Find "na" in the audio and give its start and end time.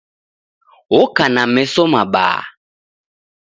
1.33-1.43